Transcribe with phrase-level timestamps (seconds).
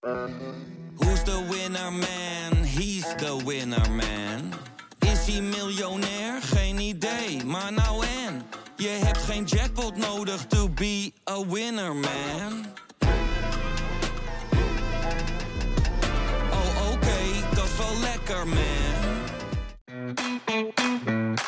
[0.00, 2.64] Who's the winner man?
[2.64, 4.52] He's the winner man.
[4.98, 6.42] Is hij miljonair?
[6.42, 8.42] Geen idee, maar nou en.
[8.76, 12.66] Je hebt geen jackpot nodig to be a winner man.
[16.50, 18.58] Oh oké, dat is wel lekker man.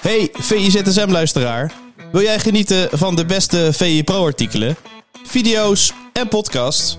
[0.01, 1.73] Hey VIZSM-luisteraar.
[2.11, 4.77] Wil jij genieten van de beste VI Pro-artikelen,
[5.25, 6.99] video's en podcasts?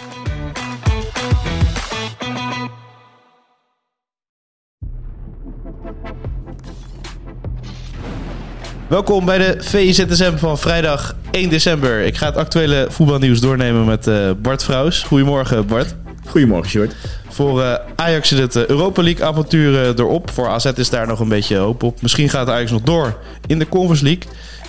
[8.91, 12.01] Welkom bij de VIZSM van vrijdag 1 december.
[12.01, 15.03] Ik ga het actuele voetbalnieuws doornemen met eh, Bart Vrouws.
[15.03, 15.95] Goedemorgen Bart.
[16.25, 16.95] Goedemorgen, Sjoerd.
[17.29, 20.29] Voor eh, Ajax zit het eh, Europa League avontuur erop.
[20.29, 22.01] Voor AZ is daar nog een beetje hoop op.
[22.01, 24.23] Misschien gaat Ajax nog door in de Conference League.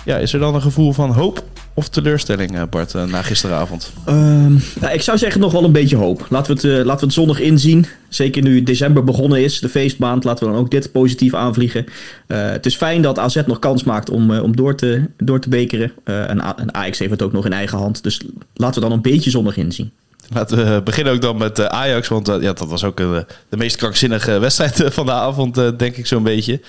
[0.05, 1.43] Ja, is er dan een gevoel van hoop
[1.75, 3.91] of teleurstelling, eh, Bart, eh, na gisteravond?
[4.05, 6.25] Ehm, nou, ik zou zeggen nog wel een beetje hoop.
[6.29, 7.85] Laten we, het, eh, laten we het zondag inzien.
[8.09, 10.23] Zeker nu december begonnen is, de feestmaand.
[10.23, 11.85] Laten we dan ook dit positief aanvliegen.
[12.27, 15.39] Eh, het is fijn dat AZ nog kans maakt om, eh, om door, te, door
[15.39, 15.91] te bekeren.
[16.03, 18.03] Eh, en, A- en Ajax heeft het ook nog in eigen hand.
[18.03, 18.21] Dus
[18.53, 19.91] laten we dan een beetje zondag inzien.
[20.33, 22.07] Laten we beginnen ook dan met eh, Ajax.
[22.07, 26.23] Want ja, dat was ook de meest krankzinnige wedstrijd van de avond, denk ik zo'n
[26.23, 26.61] beetje.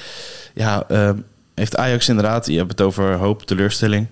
[0.54, 1.10] Ja, eh,
[1.54, 4.06] heeft Ajax inderdaad, je hebt het over hoop, teleurstelling.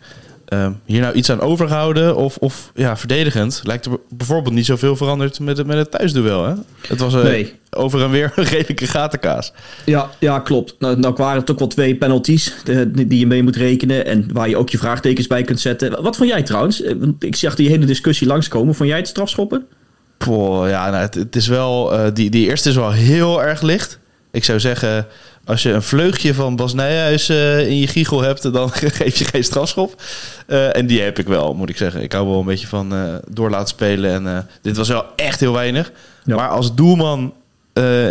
[0.46, 3.60] Eh, hier nou iets aan overgehouden of, of ja, verdedigend?
[3.64, 6.52] Lijkt er bijvoorbeeld niet zoveel veranderd met, het- met het thuisduel, hè?
[6.88, 7.52] Het was eh, Nee.
[7.70, 9.52] over en weer een redelijke gatenkaas.
[9.84, 10.74] Ja, ja klopt.
[10.78, 14.06] Nou, nou waren het ook wel twee penalties de- die je mee moet rekenen.
[14.06, 16.02] En waar je ook je vraagtekens bij kunt zetten.
[16.02, 16.82] Wat vond jij trouwens?
[16.82, 18.74] Eh, Ik zag die hele discussie langskomen.
[18.74, 19.66] Vond jij het strafschoppen?
[20.18, 23.62] Poh, ja, nou, het, het is wel, eh, die, die eerste is wel heel erg
[23.62, 23.98] licht.
[24.32, 25.06] Ik zou zeggen,
[25.44, 29.24] als je een vleugje van Bas Nijhuis eh, in je giegel hebt, dan geef je
[29.24, 30.02] geen strafschop.
[30.46, 32.02] Eh, en die heb ik wel, moet ik zeggen.
[32.02, 34.26] Ik hou wel een beetje van eh, door laten spelen.
[34.26, 35.92] En dit was wel echt heel weinig.
[36.24, 36.34] Ja.
[36.36, 37.34] Maar als doelman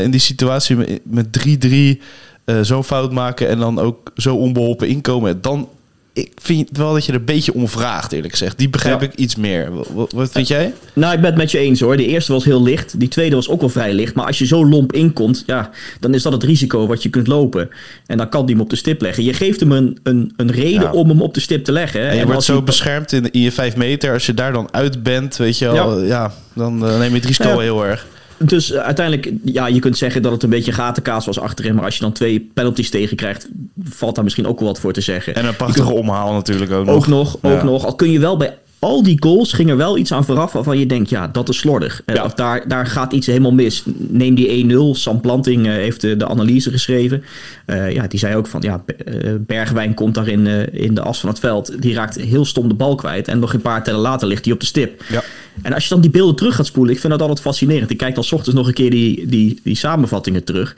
[0.02, 2.02] in die situatie met- met 3-3
[2.46, 5.70] eh, zo'n fout maken en dan ook zo onbeholpen inkomen, dan
[6.14, 8.58] ik vind wel dat je er een beetje om vraagt, eerlijk gezegd.
[8.58, 9.08] Die begrijp Ja.
[9.08, 9.70] ik iets meer.
[9.94, 10.74] Wat, wat vind jij?
[10.94, 11.98] Nou, ik ben het met je eens hoor.
[11.98, 13.00] De eerste was heel licht.
[13.00, 14.14] Die tweede was ook wel vrij licht.
[14.16, 15.70] Maar als je zo lomp inkomt, ja,
[16.00, 17.70] dan is dat het risico wat je kunt lopen.
[18.06, 19.24] En dan kan die hem op de stip leggen.
[19.24, 20.92] Je geeft hem een, een, een reden Ja.
[20.92, 22.02] om hem op de stip te leggen.
[22.02, 22.08] hè.
[22.08, 24.14] En je wordt zo beschermd in, je vijf meter.
[24.14, 26.06] Als je daar dan uit bent, weet je wel, ja.
[26.08, 26.34] Ja.
[26.56, 28.06] dan eh, neem je het risico heel erg.
[28.44, 31.75] Dus eh, uiteindelijk, ja, je kunt zeggen dat het een beetje gatenkaas was achterin.
[31.75, 33.47] Maar als je dan twee penalties tegenkrijgt,
[33.84, 35.35] valt daar misschien ook wel wat voor te zeggen.
[35.35, 36.96] En een prachtige omhaal natuurlijk ook nog.
[36.96, 37.63] Ook nog, ook Ja.
[37.63, 37.85] nog.
[37.85, 40.78] Al kun je wel bij al die goals ging er wel iets aan vooraf waarvan
[40.78, 42.02] je denkt, ja, dat is slordig.
[42.06, 42.24] Ja.
[42.24, 43.84] Of daar, daar gaat iets helemaal mis.
[43.96, 44.78] Neem die 1-0.
[44.92, 47.24] Sam Planting eh, heeft de, de analyse geschreven.
[47.66, 51.20] Eh, ja, die zei ook van, ja, eh, Bergwijn komt daar in, in de as
[51.20, 51.81] van het veld.
[51.81, 53.28] Die raakt heel stom de bal kwijt.
[53.28, 55.03] En nog een paar tellen later ligt hij op de stip.
[55.09, 55.24] Ja.
[55.62, 57.90] En als je dan die beelden terug gaat spoelen, ik vind dat altijd fascinerend.
[57.90, 60.75] Ik kijk dan 's ochtends nog een keer die, die, die samenvattingen terug.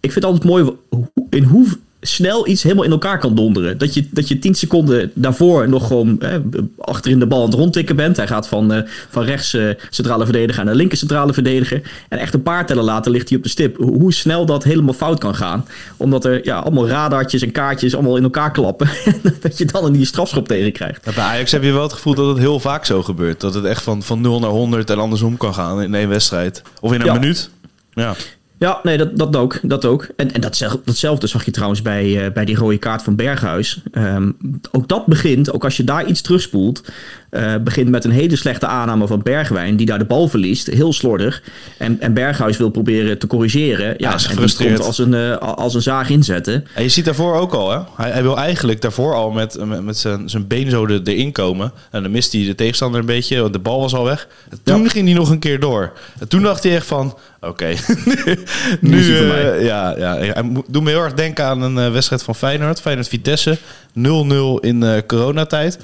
[0.00, 0.70] Ik vind het altijd mooi
[1.30, 1.66] in hoe
[2.00, 3.78] snel iets helemaal in elkaar kan donderen.
[3.78, 6.38] Dat je, dat je 10 seconden daarvoor nog gewoon hè,
[6.78, 8.16] achterin de bal aan het rondtikken bent.
[8.16, 11.82] Hij gaat van, eh, van rechts eh, centrale verdediger naar linker centrale verdediger.
[12.08, 13.76] En echt een paar tellen later ligt hij op de stip.
[13.76, 15.66] Hoe, hoe snel dat helemaal fout kan gaan.
[15.96, 18.88] Omdat er ja, allemaal radartjes en kaartjes allemaal in elkaar klappen.
[19.40, 21.04] dat je dan een die strafschop tegen krijgt.
[21.04, 23.40] Ja, Bij Ajax heb je wel het gevoel dat het heel vaak zo gebeurt.
[23.40, 26.62] Dat het echt van, van 0 naar 100 en andersom kan gaan in één wedstrijd.
[26.80, 27.12] Of in een Ja.
[27.12, 27.50] minuut.
[27.92, 28.14] Ja.
[28.58, 29.58] Ja, nee, dat, dat ook.
[29.62, 30.08] Dat ook.
[30.16, 30.40] En, en
[30.84, 33.82] datzelfde, zag je trouwens bij, eh, bij die rode kaart van Berghuis.
[33.92, 34.32] Ehm,
[34.70, 36.82] ook dat begint, ook als je daar iets terugspoelt,
[37.30, 40.92] eh begint met een hele slechte aanname van Bergwijn, die daar de bal verliest, heel
[40.92, 41.42] slordig.
[41.78, 43.94] En, en Berghuis wil proberen te corrigeren.
[43.96, 46.66] Ja, is en komt als een, eh, als een zaag inzetten.
[46.74, 47.78] En je ziet daarvoor ook al, hè?
[47.96, 51.32] Hij, hij wil eigenlijk daarvoor al met, met, met zijn, zijn been zo er- erin
[51.32, 51.72] komen.
[51.90, 54.28] En dan mist hij de tegenstander een beetje, want de bal was al weg.
[54.50, 54.88] En toen Ja.
[54.88, 55.92] ging hij nog een keer door.
[56.20, 57.66] En toen dacht hij echt van, oké,
[58.80, 62.34] nu, eh, ja, ja, hij doet me heel erg denken aan een eh, wedstrijd van
[62.34, 62.80] Feyenoord.
[62.80, 63.58] Feyenoord-Vitesse,
[63.98, 65.78] 0-0 in eh, coronatijd.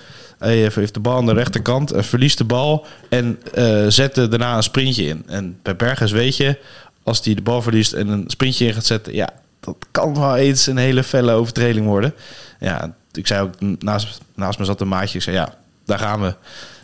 [0.44, 4.56] Hij heeft- de bal aan de rechterkant, eh, verliest de bal en eh zette daarna
[4.56, 5.23] een sprintje in.
[5.26, 6.58] En bij Bergers weet je,
[7.02, 9.29] als hij de bal verliest en een sprintje in gaat zetten, ja,
[9.61, 12.14] dat kan wel eens een hele felle overtreding worden.
[12.61, 15.55] Ja, ik zei ook, naast, naast me zat een maatje, ik zei ja,
[15.85, 16.35] daar gaan we.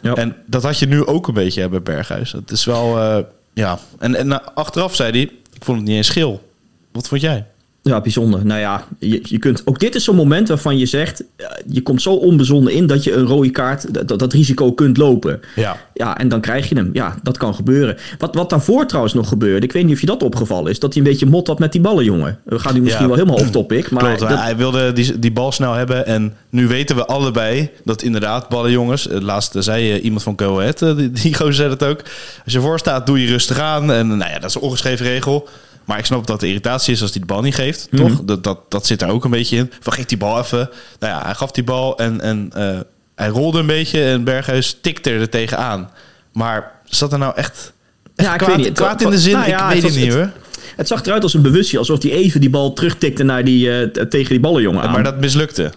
[0.03, 0.15] Ja.
[0.15, 2.33] En dat had je nu ook een beetje bij Berghuis.
[2.33, 3.25] Het is wel, eh,
[3.55, 3.79] ja.
[3.99, 5.21] En, en achteraf zei hij,
[5.53, 6.51] ik vond het niet eens schil.
[6.93, 7.47] Wat vond jij?
[7.83, 8.47] Ja, bijzonder.
[8.47, 11.25] Nou ja, je, je kunt, ook dit is zo'n moment waarvan je zegt...
[11.37, 13.95] eh, je komt zo onbezonnen in dat je een rode kaart...
[14.09, 15.41] dat, dat risico kunt lopen.
[15.57, 15.77] Ja.
[15.95, 16.91] Ja, en dan krijg je hem.
[16.93, 17.97] Ja, dat kan gebeuren.
[18.19, 19.67] Wat, wat daarvoor trouwens nog gebeurde...
[19.67, 20.79] ik weet niet of je dat opgevallen is...
[20.79, 22.39] dat hij een beetje mot had met die ballen, jongen.
[22.45, 23.09] We gaan nu misschien Ja.
[23.11, 23.91] wel helemaal off-topic.
[23.91, 26.07] Maar Klopt, dat- hij wilde die, die bal snel hebben.
[26.07, 29.09] En nu weten we allebei dat inderdaad, ballenjongens...
[29.09, 32.01] eh, Laatst zei eh, iemand van Go Ahead, eh, die, die gozer zei dat ook.
[32.45, 33.93] Als je voor staat, doe je rustig aan.
[33.93, 35.49] En nou ja, dat is een ongeschreven regel.
[35.85, 38.07] Maar ik snap dat de irritatie is als hij de bal niet geeft, Mhm.
[38.07, 38.21] toch?
[38.25, 39.73] Dat, dat, dat zit er ook een beetje in.
[39.81, 40.71] Van, geef die bal even.
[40.99, 42.79] Nou ja, hij gaf die bal en, en eh,
[43.15, 44.05] hij rolde een beetje...
[44.05, 45.91] en Berghuis tikte er tegenaan.
[46.33, 47.73] Maar zat er nou echt...
[48.17, 48.75] echt Ja, ik kwaad, weet niet.
[48.77, 49.33] kwaad in de zin?
[49.33, 50.31] Nou ja, ik weet het niet het- hoor.
[50.77, 53.87] Het zag eruit als een bewustzijn, alsof hij even die bal terugtikte naar die, eh,
[54.05, 54.91] tegen die ballenjongen aan.
[54.91, 55.71] Maar dat mislukte.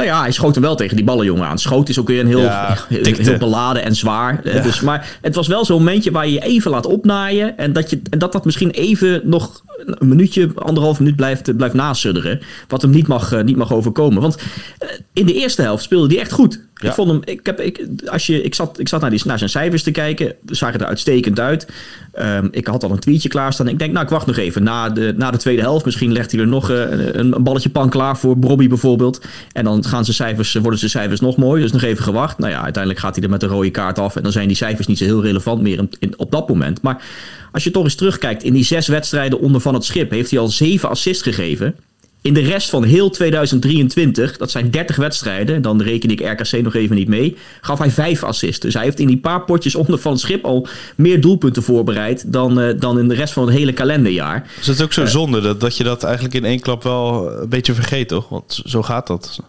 [0.00, 1.58] Nou ja, hij schoot hem wel tegen die ballenjongen aan.
[1.58, 4.40] Schoot is ook weer een heel, Ja, heel, beladen en zwaar.
[4.44, 4.60] Eh, Ja.
[4.60, 7.58] Dus, maar het was wel zo'n momentje waar je je even laat opnaaien.
[7.58, 11.74] En dat, je, en dat dat misschien even nog een minuutje, anderhalf minuut blijft, blijft
[11.74, 12.40] nasudderen.
[12.68, 14.22] Wat hem niet mag, eh, niet mag overkomen.
[14.22, 14.36] Want
[14.78, 16.68] eh, in de eerste helft speelde hij echt goed.
[16.74, 16.88] Ja.
[16.88, 19.38] Ik vond hem, ik, heb, ik, als je, ik zat, ik zat naar, die, naar
[19.38, 20.34] zijn cijfers te kijken.
[20.46, 21.68] Ze zagen er uitstekend uit.
[22.12, 23.68] Ehm, ik had al een tweetje klaarstaan.
[23.68, 24.62] Ik denk, nou, ik wacht nog even.
[24.62, 27.70] Na de, na de tweede helft, misschien legt hij er nog eh, een, een balletje
[27.70, 29.20] pan klaar voor Bobby bijvoorbeeld.
[29.52, 31.62] En dan gaan zijn cijfers, worden zijn cijfers nog mooi.
[31.62, 32.38] Dus nog even gewacht.
[32.38, 34.16] Nou ja, uiteindelijk gaat hij er met een rode kaart af.
[34.16, 36.82] En dan zijn die cijfers niet zo heel relevant meer in, in- op dat moment.
[36.82, 37.02] Maar
[37.52, 40.40] als je toch eens terugkijkt, in die zes wedstrijden onder van het schip heeft hij
[40.40, 41.74] al zeven assists gegeven.
[42.22, 46.74] In de rest van heel 2023, dat zijn 30 wedstrijden, dan reken ik RKC nog
[46.74, 48.60] even niet mee, gaf hij vijf assists.
[48.60, 50.66] Dus hij heeft in die paar potjes onder van het schip al
[50.96, 54.42] meer doelpunten voorbereid dan, eh, dan in de rest van het hele kalenderjaar.
[54.56, 57.32] Dus het is ook zo zonde dat, dat je dat eigenlijk in één klap wel
[57.40, 58.28] een beetje vergeet, toch?
[58.28, 59.40] Want zo gaat dat.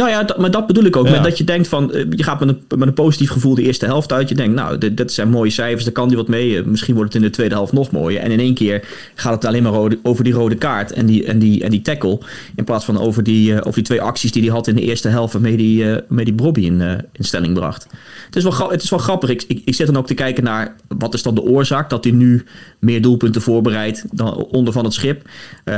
[0.00, 1.06] Nou ja, dat, maar dat bedoel ik ook.
[1.06, 1.12] Ja.
[1.12, 3.62] Met dat je denkt van, eh, je gaat met een, met een positief gevoel de
[3.62, 4.28] eerste helft uit.
[4.28, 6.58] Je denkt, nou, dit, dit zijn mooie cijfers, daar kan hij wat mee.
[6.58, 8.20] Eh, Misschien wordt het in de tweede helft nog mooier.
[8.20, 11.24] En in één keer gaat het alleen maar rode- over die rode kaart en die,
[11.24, 12.18] en die, en die tackle.
[12.54, 14.80] In plaats van over die, eh, over die twee acties die hij had in de
[14.80, 16.80] eerste helft waarmee die, waarmee die Bobby in,
[17.12, 17.86] in stelling bracht.
[18.26, 19.30] Het is wel, het is wel grappig.
[19.30, 22.04] Ik, ik, ik zit dan ook te kijken naar wat is dan de oorzaak dat
[22.04, 22.44] hij nu
[22.78, 25.28] meer doelpunten voorbereidt dan onder van het schip.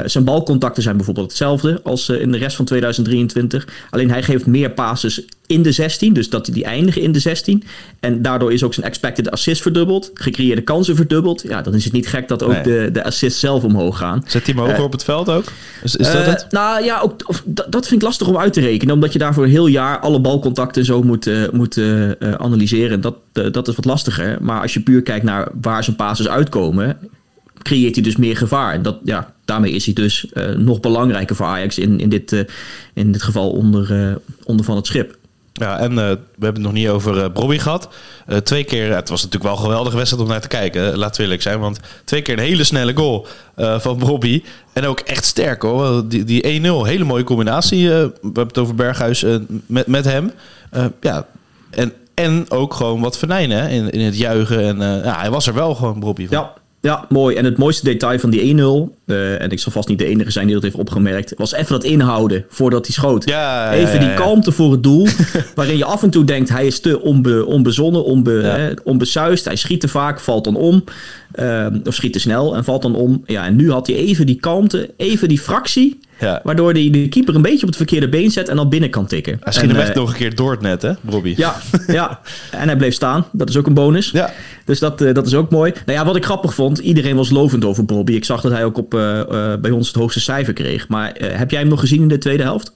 [0.04, 3.68] Zijn balcontacten zijn bijvoorbeeld hetzelfde als in de rest van 2023.
[3.90, 7.62] Alleen hij geeft meer passes in de 16, dus dat die eindigen in de 16.
[8.00, 11.42] En daardoor is ook zijn expected assist verdubbeld, gecreëerde kansen verdubbeld.
[11.42, 12.62] Ja, dan is het niet gek dat ook Nee.
[12.62, 14.22] de, de assists zelf omhoog gaan.
[14.26, 15.44] Zet hij hem hoger Eh, op het veld ook?
[15.82, 16.46] Is, is dat Eh, het?
[16.50, 18.94] Nou ja, ook, of, dat, dat vind ik lastig om uit te rekenen.
[18.94, 21.80] Omdat je daarvoor een heel jaar alle balcontacten zo moet, eh, moet
[22.20, 23.00] analyseren.
[23.00, 24.38] Dat, dat is wat lastiger.
[24.40, 26.98] Maar als je puur kijkt naar waar zijn passes uitkomen...
[27.62, 28.74] creëert hij dus meer gevaar.
[28.74, 31.78] En dat, ja, daarmee is hij dus eh, nog belangrijker voor Ajax...
[31.78, 32.40] in, in, dit, eh,
[32.94, 35.16] in dit geval onder, eh, onder van het schip.
[35.52, 37.88] Ja, en we hebben het nog niet over eh Bobby gehad.
[38.26, 40.96] Eh, twee keer, het was natuurlijk wel een geweldige wedstrijd om naar te kijken.
[40.96, 43.26] Laten we eerlijk zijn, want twee keer een hele snelle goal
[43.56, 44.42] van Bobby.
[44.72, 46.08] En ook echt sterk hoor.
[46.08, 47.88] Die, die 1-0, hele mooie combinatie.
[47.88, 49.24] we hebben het over Berghuis
[49.66, 50.32] met, met hem.
[51.00, 51.26] Ja,
[51.70, 54.64] en, en ook gewoon wat venijnen hè, in, in het juichen.
[54.64, 56.26] En ja, hij was er wel gewoon, Bobby.
[56.30, 57.36] Ja, ja, mooi.
[57.36, 58.58] En het mooiste detail van die 1-0...
[59.06, 61.34] eh, en ik zal vast niet de enige zijn die dat heeft opgemerkt...
[61.36, 63.28] was even dat inhouden voordat hij schoot.
[63.28, 65.06] Ja, even ja, die kalmte voor het doel...
[65.54, 66.48] waarin je af en toe denkt...
[66.48, 69.44] hij is te onbe, onbezonnen, onbe, hè, onbesuist.
[69.44, 70.84] Hij schiet te vaak, valt dan om.
[71.32, 73.22] ehm, of schiet te snel en valt dan om.
[73.26, 75.98] Ja, en nu had hij even die kalmte, even die fractie...
[76.22, 76.40] Ja.
[76.44, 78.48] waardoor hij de keeper een beetje op het verkeerde been zet...
[78.48, 79.36] en dan binnen kan tikken.
[79.40, 81.34] Hij schiet hem echt eh, nog een keer door het net, hè, Bobby?
[81.36, 82.20] Ja, ja,
[82.50, 83.26] en hij bleef staan.
[83.32, 84.10] Dat is ook een bonus.
[84.10, 84.30] Ja.
[84.64, 85.72] Dus dat, eh, dat is ook mooi.
[85.86, 88.12] Nou ja, wat ik grappig vond, iedereen was lovend over Bobby.
[88.12, 90.88] Ik zag dat hij ook op, eh, bij ons het hoogste cijfer kreeg.
[90.88, 92.72] Maar heb jij hem nog gezien in de tweede helft?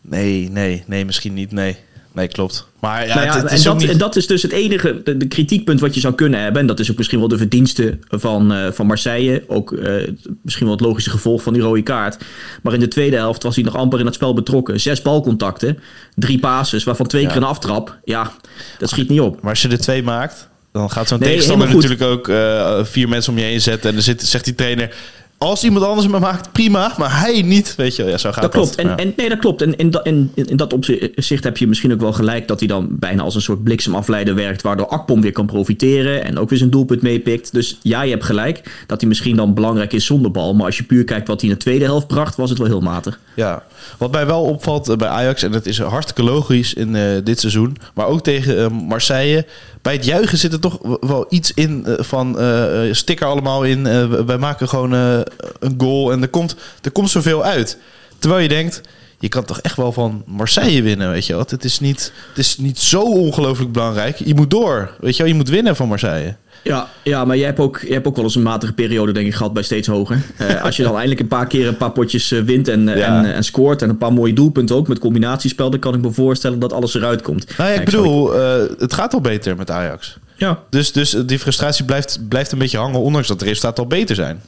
[0.00, 1.52] Nee, nee, nee, misschien niet.
[1.52, 1.76] Nee,
[2.14, 2.66] nee klopt.
[2.80, 3.90] Maar ja, nou ja, het, het en, is ook dat, niet...
[3.90, 6.60] en dat is dus het enige de, de kritiekpunt wat je zou kunnen hebben.
[6.60, 9.44] En dat is ook misschien wel de verdienste van, eh, van Marseille.
[9.46, 10.08] Ook eh,
[10.42, 12.24] misschien wel het logische gevolg van die rode kaart.
[12.62, 14.80] Maar in de tweede helft was hij nog amper in het spel betrokken.
[14.80, 15.78] Zes balcontacten,
[16.14, 17.28] drie passes, waarvan twee Ja.
[17.28, 17.98] keer een aftrap.
[18.04, 18.32] Ja,
[18.78, 19.40] dat schiet niet op.
[19.40, 23.08] Maar als je er twee maakt, dan gaat zo'n Nee, tegenstander natuurlijk ook eh, vier
[23.08, 23.88] mensen om je heen zetten.
[23.88, 24.94] En dan zit, zegt die trainer,
[25.42, 26.94] als iemand anders me maakt, prima.
[26.98, 28.10] Maar hij niet, weet je wel.
[28.10, 28.74] Ja, zo gaat Dat klopt.
[28.74, 28.96] En, Ja.
[28.96, 29.62] en, nee, dat klopt.
[29.62, 32.68] En in, dat- in, in dat opzicht heb je misschien ook wel gelijk dat hij
[32.68, 36.58] dan bijna als een soort bliksemafleider werkt, waardoor Akpom weer kan profiteren en ook weer
[36.58, 37.52] zijn doelpunt meepikt.
[37.52, 40.54] Dus ja, je hebt gelijk dat hij misschien dan belangrijk is zonder bal.
[40.54, 42.66] Maar als je puur kijkt wat hij in de tweede helft bracht, was het wel
[42.68, 43.20] heel matig.
[43.36, 43.62] Ja,
[43.98, 47.40] wat mij wel opvalt eh, bij Ajax, en dat is hartstikke logisch in eh, dit
[47.40, 49.46] seizoen, maar ook tegen eh, Marseille.
[49.82, 53.64] Bij het juichen zit er toch wel iets in eh, van eh, eh, sticker allemaal
[53.64, 53.82] in.
[54.26, 57.78] wij maken gewoon een goal en er komt, er komt zoveel uit.
[58.18, 58.80] Terwijl je denkt,
[59.18, 61.50] je kan toch echt wel van Marseille winnen, weet je wat?
[61.50, 64.16] Het is niet, het is niet zo ongelooflijk belangrijk.
[64.16, 65.32] Je moet door, weet je wel?
[65.32, 66.36] Je moet winnen van Marseille.
[66.62, 69.26] Ja, ja maar jij hebt, ook, jij hebt ook wel eens een matige periode, denk
[69.26, 70.22] ik, gehad bij steeds hoger.
[70.40, 72.94] Uh, als je dan eindelijk een paar keer een paar potjes eh, wint en, ja.
[72.94, 76.10] en, en, scoort en een paar mooie doelpunten ook met combinatiespel, dan kan ik me
[76.10, 77.56] voorstellen dat alles eruit komt.
[77.58, 80.18] Nou ja, ik bedoel, uh, het gaat al beter met Ajax.
[80.36, 80.62] Ja.
[80.70, 84.14] Dus, dus die frustratie blijft, blijft een beetje hangen, ondanks dat de resultaten al beter
[84.14, 84.40] zijn.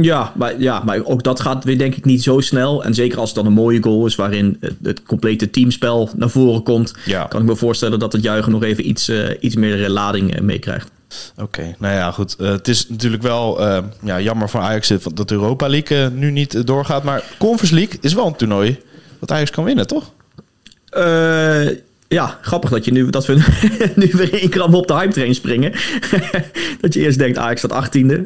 [0.00, 2.84] Ja maar, ja, maar ook dat gaat weer denk ik niet zo snel.
[2.84, 6.30] En zeker als het dan een mooie goal is waarin het, het complete teamspel naar
[6.30, 7.24] voren komt, ja.
[7.24, 10.90] kan ik me voorstellen dat het juichen nog even iets, uh, iets meer lading meekrijgt.
[11.36, 12.36] Oké, nou ja, goed.
[12.38, 13.62] Uh, het is natuurlijk wel
[14.02, 17.02] ja, jammer voor Ajax dat Europa League nu niet doorgaat.
[17.02, 18.82] Maar Conference League is wel een toernooi
[19.20, 20.12] dat Ajax kan winnen, toch?
[22.08, 23.34] Ja, grappig dat, je nu, dat we
[23.94, 25.72] nu weer één krab op de hype train springen.
[26.80, 27.98] dat je eerst denkt, Ajax staat 18e.
[28.00, 28.18] Uh,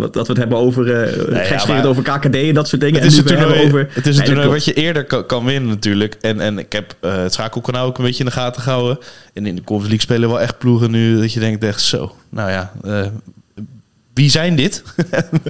[0.00, 3.02] dat we het hebben over, uh, nee, ja, over KKD en dat soort dingen.
[3.02, 5.68] Het is en nu toernooi, over, het is toernooi wat je eerder kan, kan, winnen
[5.68, 6.16] natuurlijk.
[6.20, 8.98] En, en ik heb uh, het schakelkanaal ook een beetje in de gaten gehouden.
[9.32, 12.14] En in de Conference League spelen wel echt ploegen nu dat je denkt echt zo.
[12.28, 12.72] Nou ja,
[14.20, 14.82] wie zijn dit?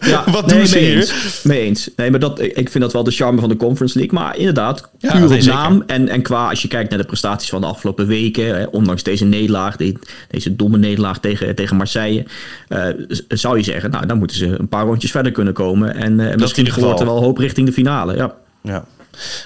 [0.00, 0.96] Ja, Wat nee, doen ze mee hier?
[0.96, 1.88] Eens, mee eens.
[1.96, 4.18] Nee, maar dat, ik vind dat wel de charme van de Conference League.
[4.18, 5.46] Maar inderdaad, Ja, puur op zeker.
[5.48, 5.82] naam.
[5.86, 8.44] En, en qua, als je kijkt naar de prestaties van de afgelopen weken.
[8.58, 9.96] Hè, ondanks deze nederlaag, de-
[10.28, 12.26] deze domme nederlaag tegen, tegen Marseille.
[12.68, 12.86] eh,
[13.28, 15.94] zou je zeggen, nou, dan moeten ze een paar rondjes verder kunnen komen.
[15.94, 18.16] En eh, misschien wordt er wel hoop richting de finale.
[18.16, 18.34] Ja.
[18.62, 18.84] Ja,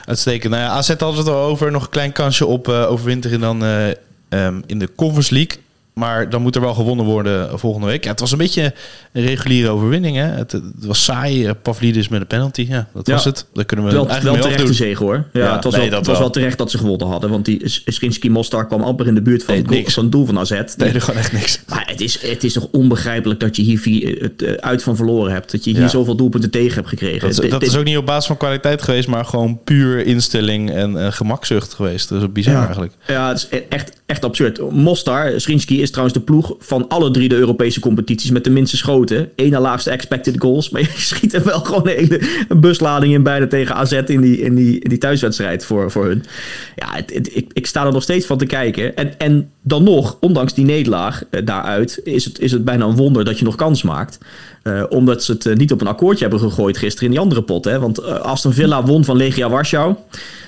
[0.04, 0.52] uitstekend.
[0.52, 1.71] Nou ja, AZ had het al over.
[1.71, 3.87] Nog een klein kansje op eh overwinteren dan eh,
[4.28, 5.59] ehm, in de Conference League.
[5.95, 8.05] Maar dan moet er wel gewonnen worden volgende week.
[8.05, 8.73] Ja, het was een beetje
[9.13, 10.17] een reguliere overwinning.
[10.17, 10.23] Hè?
[10.23, 11.47] Het, het was saai.
[11.47, 12.67] eh, Pavlidis met een penalty.
[12.69, 13.13] Ja, dat Ja.
[13.13, 13.47] was het.
[13.53, 15.25] Daar kunnen we Wel, eigenlijk terecht zegen hoor.
[15.33, 16.31] Ja, Ja, het was, nee, wel, dat het was wel.
[16.31, 17.31] terecht dat ze gewonnen hadden.
[17.31, 19.95] Want die Schinsky Mostar kwam amper in de buurt van, Nee, het, goal- niks.
[19.95, 20.51] van het doel van AZ.
[20.77, 21.61] Nee, er gewoon echt niks.
[21.69, 24.97] Maar het is, het is toch onbegrijpelijk dat je hier vier, het eh, uit van
[24.97, 25.51] verloren hebt.
[25.53, 25.89] Dat je hier Ja.
[25.89, 27.21] zoveel doelpunten tegen hebt gekregen.
[27.21, 31.13] Dat, is- dat ook niet op basis van kwaliteit geweest, maar gewoon puur instelling en
[31.13, 32.09] gemakzucht geweest.
[32.09, 32.93] Dat is bizar eigenlijk.
[33.07, 34.71] Ja, het is e- echt, echt absurd.
[34.71, 38.76] Mostar, Schinsky is trouwens de ploeg van alle drie de Europese competities met de minste
[38.76, 39.31] schoten.
[39.37, 40.71] Eén na laagste expected goals.
[40.71, 42.21] Maar je schiet er wel gewoon een, hele,
[42.57, 46.25] buslading in bijna tegen AZ in die, in die, die thuiswedstrijd voor, voor hun.
[46.76, 48.97] Ja, het, ik, ik sta er nog steeds van te kijken.
[48.97, 52.97] En, en dan nog, ondanks die nederlaag eh, daaruit, is het, is het bijna een
[52.97, 54.19] wonder dat je nog kans maakt.
[54.64, 57.43] Eh, omdat ze het eh, niet op een akkoordje hebben gegooid gisteren in die andere
[57.43, 57.64] pot.
[57.64, 57.79] Hè?
[57.79, 59.95] Want eh, Aston Villa won van Legia Warschau.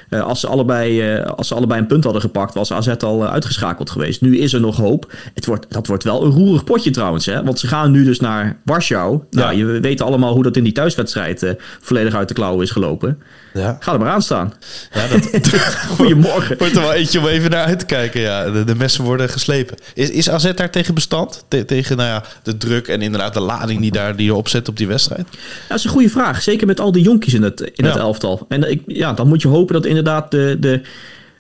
[0.09, 3.25] Eh, als, ze allebei, eh, als ze allebei een punt hadden gepakt, was AZ al
[3.25, 4.21] eh, uitgeschakeld geweest.
[4.21, 5.13] Nu is er nog hoop.
[5.35, 7.27] Het wordt, dat wordt wel een roerig potje trouwens.
[7.27, 7.43] Hè?
[7.45, 9.21] Want ze gaan nu dus naar Warschau.
[9.31, 9.59] Nou, Ja.
[9.59, 13.19] je weet allemaal hoe dat in die thuiswedstrijd volledig uit de klauwen is gelopen.
[13.55, 14.53] Ja, Ga er maar aan staan.
[14.93, 15.29] ja dat
[15.97, 16.59] Goedemorgen.
[16.59, 18.21] wordt er wel eentje om even naar uit te kijken.
[18.21, 19.77] Ja, de, de messen worden geslepen.
[19.95, 21.45] Is, is AZ daar tegen bestand?
[21.49, 24.69] Te- tegen nou ja, de druk en inderdaad de lading die, daar, die erop zet
[24.69, 25.27] op die wedstrijd?
[25.31, 26.43] Ja, dat is een goede vraag.
[26.43, 28.45] Zeker met al die jonkies in het, in het elftal.
[28.49, 30.81] En ik, ja, dan moet je hopen dat inderdaad de, de,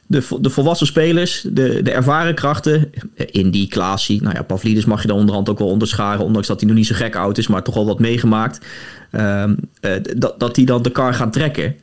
[0.06, 5.02] de, vo- de volwassen spelers, de, de ervaren krachten, Indy, Klaasie, nou ja, Pavlidis mag
[5.02, 7.46] je dan onderhand ook wel onderscharen, ondanks dat hij nog niet zo gek oud is,
[7.46, 8.66] maar toch al wat meegemaakt,
[9.10, 11.74] ehm, eh, dat, dat die dan de kar gaan trekken.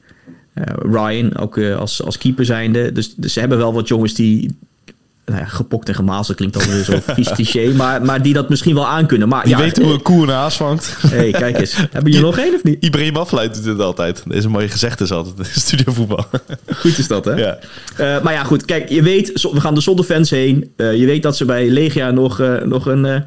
[0.54, 2.92] Eh, Ryan, ook eh, als, als keeper zijnde.
[2.92, 4.58] Dus, dus ze hebben wel wat jongens die...
[5.26, 7.74] Nou ja, gepokt en gemazeld klinkt dan weer zo vies cliché.
[7.74, 9.28] Maar, maar die dat misschien wel aankunnen.
[9.28, 10.96] Maar Die ja, weten hoe een koe een haas vangt.
[11.08, 11.76] hey, kijk eens.
[11.92, 12.84] Hebben jullie nog één of niet?
[12.84, 14.24] Ibrahim Afleid doet het altijd.
[14.28, 16.26] Deze mooie gezegd is altijd in studiovoetbal.
[16.82, 17.32] Goed is dat, hè?
[17.32, 17.58] ja.
[17.98, 18.66] Eh, maar ja, goed.
[18.66, 20.72] Kijk, je weet, we gaan er zonder fans heen.
[20.76, 23.22] Eh, je weet dat ze bij Legia nog, eh, nog een, eh,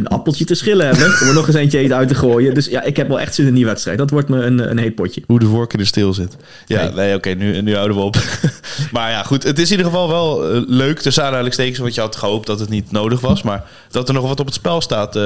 [0.00, 1.06] een appeltje te schillen hebben.
[1.20, 2.54] om er nog eens eentje uit te gooien.
[2.54, 3.98] Dus ja, ik heb wel echt zin in die wedstrijd.
[3.98, 5.22] Dat wordt me een, een heet potje.
[5.26, 6.36] Hoe de vork in de steel zit.
[6.66, 6.92] Ja, Nee.
[6.92, 8.16] nee, oké, nu, nu houden we op.
[8.92, 9.42] maar ja, goed.
[9.42, 12.60] Het is in ieder geval wel eh, leuk, tussen aanhalingstekens, want je had gehoopt dat
[12.60, 13.42] het niet nodig was.
[13.42, 15.22] Maar dat er nog wat op het spel staat, eh,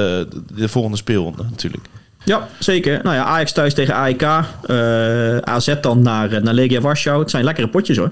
[0.55, 1.83] de volgende speelronde natuurlijk.
[2.25, 2.99] Ja, zeker.
[3.03, 4.21] Nou ja, Ajax thuis tegen AEK.
[4.21, 7.19] eh, AZ dan naar, eh, naar Legia Warschau.
[7.19, 8.11] Het zijn lekkere potjes hoor.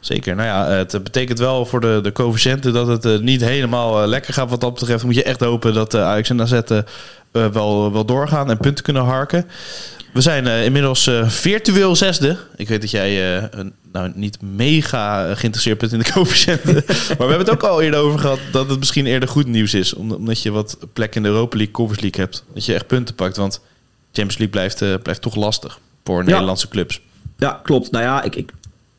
[0.00, 0.34] Zeker.
[0.34, 4.34] Nou ja, het betekent wel voor de, de coëfficiënten dat het eh, niet helemaal lekker
[4.34, 5.04] gaat wat dat betreft.
[5.04, 6.60] Moet je echt hopen dat Ajax en AZ
[7.32, 9.46] wel, wel doorgaan en punten kunnen harken.
[10.12, 12.36] We zijn eh, inmiddels eh, virtueel zesde.
[12.56, 16.72] Ik weet dat jij eh, een- nou niet mega geïnteresseerd bent in de coëfficiënten.
[16.74, 19.74] maar we hebben het ook al eerder over gehad dat het misschien eerder goed nieuws
[19.74, 19.94] is.
[19.94, 22.44] om- Omdat je wat plek in de Europa League, Conference League hebt.
[22.54, 23.36] Dat je echt punten pakt.
[23.36, 23.60] Want
[24.12, 27.00] Champions League blijft, blijft toch lastig voor Nederlandse clubs.
[27.38, 27.90] Ja, klopt.
[27.90, 28.50] Nou ja, ik, ik,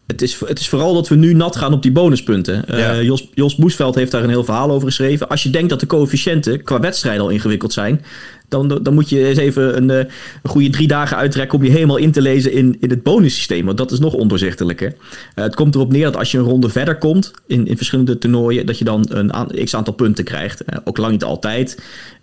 [0.08, 2.64] het, is, het is vooral dat we nu nat gaan op die bonuspunten.
[2.68, 3.02] Ja.
[3.02, 5.28] Jos, Jos Boesveld heeft daar een heel verhaal over geschreven.
[5.30, 8.06] Als je denkt dat de coëfficiënten qua wedstrijd al ingewikkeld zijn...
[8.50, 10.08] Dan, dan moet je eens even een, een
[10.44, 13.66] goede drie dagen uittrekken om je helemaal in te lezen in, in het bonussysteem.
[13.66, 14.94] Want dat is nog ondoorzichtelijker.
[15.36, 18.66] het komt erop neer dat als je een ronde verder komt in, in verschillende toernooien,
[18.66, 20.64] dat je dan een x aantal punten krijgt.
[20.84, 21.82] ook lang niet altijd.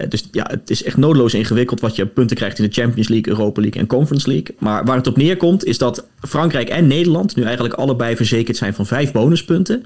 [0.09, 3.33] dus ja, het is echt noodloos ingewikkeld wat je punten krijgt in de Champions League,
[3.33, 4.55] Europa League en Conference League.
[4.59, 8.75] Maar waar het op neerkomt is dat Frankrijk en Nederland nu eigenlijk allebei verzekerd zijn
[8.75, 9.85] van vijf bonuspunten.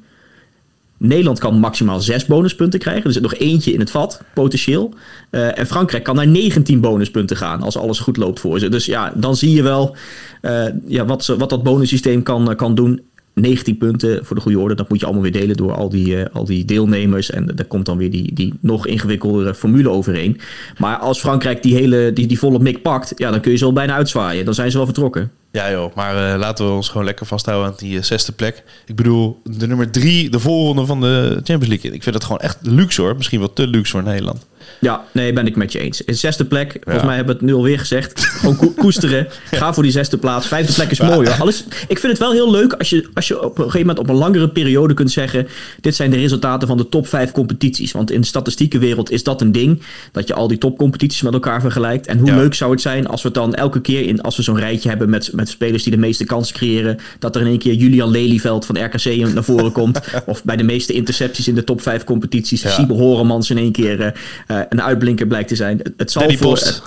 [1.02, 3.04] Nederland kan maximaal 6 bonuspunten krijgen.
[3.04, 4.95] Er zit nog eentje in het vat, potentieel.
[5.30, 8.69] Uh, en Frankrijk kan naar 19 bonuspunten gaan als alles goed loopt voor ze.
[8.69, 9.97] Dus ja, dan zie je wel
[10.42, 13.00] uh, ja, wat, ze, wat dat bonussysteem kan, kan doen.
[13.35, 14.75] 19 punten voor de goede orde.
[14.75, 17.30] Dat moet je allemaal weer delen door al die, al die deelnemers.
[17.30, 20.40] En daar komt dan weer die, die nog ingewikkeldere formule overheen.
[20.78, 23.64] Maar als Frankrijk die, hele, die, die volle mik pakt, ja, dan kun je ze
[23.64, 24.45] al bijna uitzwaaien.
[24.45, 25.30] Dan zijn ze wel vertrokken.
[25.52, 28.62] Ja joh, maar uh, laten we ons gewoon lekker vasthouden aan die uh, zesde plek.
[28.87, 31.92] Ik bedoel, de nummer drie, de voorronde van de Champions League.
[31.92, 33.16] Ik vind dat gewoon echt luxe hoor.
[33.16, 34.47] Misschien wel te luxe voor Nederland.
[34.79, 36.05] Ja, nee, ben ik met je eens.
[36.05, 38.21] In zesde plek, volgens mij hebben we het nu alweer gezegd.
[38.21, 39.29] Gewoon koesteren.
[39.50, 40.47] Ga voor die zesde plaats.
[40.47, 41.41] Vijfde plek is mooi hoor.
[41.41, 43.99] Alles, ik vind het wel heel leuk als je, als je op een gegeven moment
[43.99, 45.49] op een langere periode kunt zeggen...
[45.81, 47.93] dit zijn de resultaten van de top vijf competities.
[47.93, 49.83] Want in de statistiekenwereld is dat een ding.
[50.12, 52.07] Dat je al die topcompetities met elkaar vergelijkt.
[52.07, 54.07] En hoe leuk zou het zijn als we het dan elke keer...
[54.07, 56.99] in als we zo'n rijtje hebben met, met spelers die de meeste kansen creëren...
[57.19, 60.00] dat er in één keer Julian Lelyveld van RKC naar voren komt.
[60.27, 62.62] of bij de meeste intercepties in de top vijf competities...
[62.62, 62.71] Ja.
[62.71, 64.15] Siebe Horemans in één keer...
[64.49, 65.81] Uh, een uitblinker blijkt te zijn.
[65.97, 66.83] Het zal, voor, het,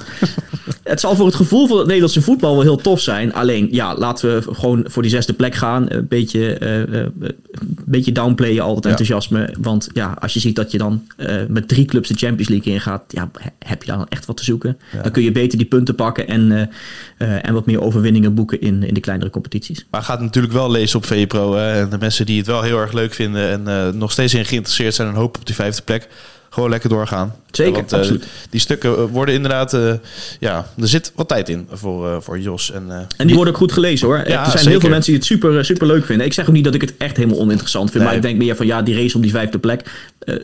[0.84, 3.34] het, zal voor het gevoel van het Nederlandse voetbal wel heel tof zijn.
[3.34, 5.86] Alleen, ja, laten we gewoon voor die zesde plek gaan.
[5.90, 9.54] Een beetje, uh, een beetje downplayen al het enthousiasme.
[9.62, 12.74] Want ja, als je ziet dat je dan uh, met drie clubs de Champions League
[12.74, 13.04] ingaat...
[13.08, 14.78] Ja, heb je dan echt wat te zoeken.
[14.92, 15.02] Ja.
[15.02, 18.84] Dan kun je beter die punten pakken en, uh, en wat meer overwinningen boeken in,
[18.84, 19.86] in de kleinere competities.
[19.92, 21.56] Maar gaat natuurlijk wel lezen op VPRO.
[21.56, 24.96] En de mensen die het wel heel erg leuk vinden en nog steeds in geïnteresseerd
[24.96, 25.08] zijn...
[25.08, 26.08] en hopen op die vijfde plek
[26.54, 27.36] gewoon lekker doorgaan.
[27.52, 28.26] Zeker, want, absoluut.
[28.50, 29.74] Die stukken worden inderdaad...
[29.74, 29.94] Uh,
[30.40, 32.72] ja, er zit wat tijd in voor, voor Jos.
[32.72, 34.18] En, en die worden ook goed gelezen hoor.
[34.18, 34.70] Ja, er zijn zeker.
[34.70, 36.26] heel veel mensen die het super, super leuk vinden.
[36.26, 38.04] Ik zeg ook niet dat ik het echt helemaal oninteressant vind.
[38.04, 38.08] Nee.
[38.08, 39.92] Maar ik denk meer van ja, die race om die vijfde plek.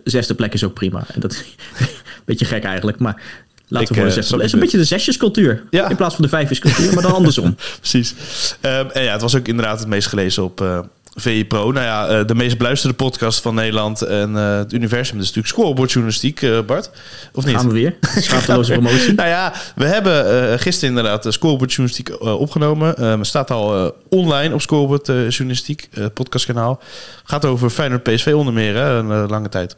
[0.03, 1.05] zesde plek is ook prima.
[1.13, 1.37] En dat is
[1.79, 1.87] een
[2.25, 2.99] beetje gek eigenlijk.
[2.99, 3.21] Maar
[3.69, 4.35] Laten ik, we voor de.
[4.35, 5.63] Het is een beetje de zesjescultuur.
[5.69, 5.89] Ja.
[5.89, 7.55] In plaats van de vijfjescultuur, maar dan andersom.
[7.79, 8.15] Precies.
[8.61, 10.79] Um, en ja, het was ook inderdaad het meest gelezen op, uh,
[11.19, 11.71] VI Pro.
[11.71, 15.17] Nou ja, uh, de meest beluisterde podcast van Nederland en uh, het universum.
[15.17, 16.91] is natuurlijk scorebordjournalistiek, uh, Bart.
[17.33, 17.55] Of niet?
[17.55, 17.97] Gaan we weer.
[18.23, 19.13] Schaamteloze promotie.
[19.13, 23.01] nou ja, we hebben gisteren inderdaad de scorebordjournalistiek opgenomen.
[23.01, 26.81] Het staat al online op scorebordjournalistiek, podcastkanaal.
[27.23, 29.77] Gaat over Feyenoord PSV onder meer, hè, een lange tijd.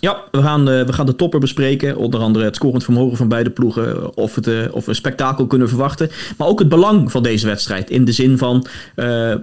[0.00, 1.96] Ja, we gaan, uh, we gaan de topper bespreken.
[1.96, 4.16] Onder andere het scorend vermogen van beide ploegen.
[4.16, 6.10] Of, het, uh, of we een spektakel kunnen verwachten.
[6.36, 7.90] Maar ook het belang van deze wedstrijd.
[7.90, 9.34] In de zin van uh,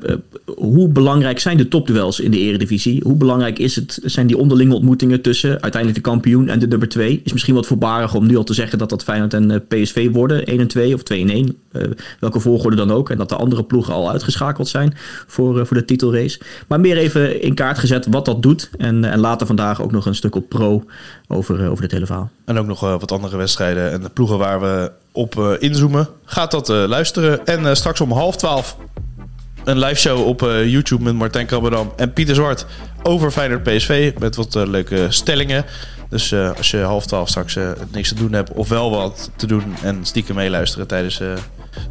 [0.46, 3.02] hoe belangrijk zijn de topduels in de eredivisie?
[3.04, 6.90] Hoe belangrijk is het, zijn die onderlinge ontmoetingen tussen uiteindelijk de kampioen en de nummer
[6.90, 7.22] 2?
[7.24, 10.46] Is misschien wat voorbarig om nu al te zeggen dat dat Feyenoord en PSV worden.
[10.46, 11.58] 1 en 2 of 2 en 1.
[12.20, 13.10] welke volgorde dan ook.
[13.10, 14.94] En dat de andere ploegen al uitgeschakeld zijn
[15.28, 16.40] voor, voor de titelrace.
[16.68, 18.70] Maar meer even in kaart gezet wat dat doet.
[18.78, 20.84] En, en later vandaag ook nog een stuk op pro
[21.28, 22.30] over, over het hele verhaal.
[22.46, 26.08] En ook nog uh, wat andere wedstrijden en de ploegen waar we op uh, inzoomen.
[26.26, 27.46] Gaat dat luisteren.
[27.46, 28.78] En straks om half twaalf
[29.64, 32.66] een live show op YouTube met Martijn Krabberdam en Pieter Zwart
[33.04, 34.14] over Feyenoord PSV.
[34.20, 35.66] Met wat leuke stellingen.
[36.10, 37.58] Dus als je half twaalf straks
[37.92, 41.22] niks te doen hebt of wel wat te doen en stiekem meeluisteren tijdens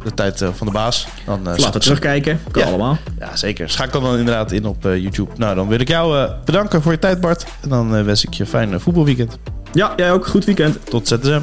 [0.03, 1.07] de tijd uh, van de baas.
[1.25, 2.41] Dan, uh, Laten terugkijken.
[2.51, 2.67] Kan ja.
[2.67, 2.97] allemaal.
[3.19, 3.69] Ja, zeker.
[3.69, 5.31] Schakel dan inderdaad in op uh, YouTube.
[5.37, 7.45] Nou, dan wil ik jou bedanken voor je tijd, Bart.
[7.61, 9.37] En dan wens ik je een fijn voetbalweekend.
[9.73, 10.27] Ja, jij ook.
[10.27, 10.89] Goed weekend.
[10.89, 11.41] Tot ZSM.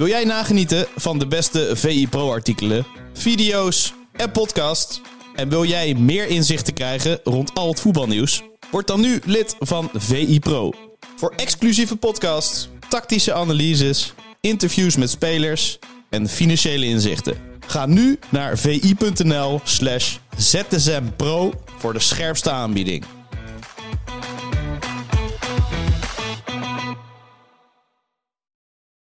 [0.00, 5.00] Wil jij nagenieten van de beste VI Pro-artikelen, video's en podcasts?
[5.34, 8.42] En wil jij meer inzichten krijgen rond al het voetbalnieuws?
[8.70, 10.72] Word dan nu lid van VI Pro.
[11.16, 15.78] Voor exclusieve podcasts, tactische analyses interviews met spelers
[16.10, 17.36] en financiële inzichten.
[17.66, 23.04] Ga nu naar vi.nl slash zsmpro voor de scherpste aanbieding.